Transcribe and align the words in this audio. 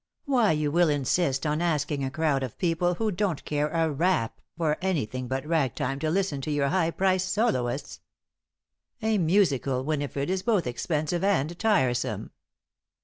Why 0.25 0.55
will 0.67 0.89
you 0.89 0.95
insist 0.95 1.45
on 1.45 1.61
asking 1.61 2.03
a 2.03 2.09
crowd 2.09 2.41
of 2.41 2.57
people 2.57 2.95
who 2.95 3.11
don't 3.11 3.45
care 3.45 3.69
a 3.69 3.91
rap 3.91 4.41
for 4.57 4.79
anything 4.81 5.27
but 5.27 5.45
ragtime 5.45 5.99
to 5.99 6.09
listen 6.09 6.41
to 6.41 6.49
your 6.49 6.69
high 6.69 6.89
priced 6.89 7.31
soloists? 7.31 7.99
A 9.03 9.19
musical, 9.19 9.83
Winifred, 9.83 10.31
is 10.31 10.41
both 10.41 10.65
expensive 10.65 11.23
and 11.23 11.55
tiresome." 11.59 12.31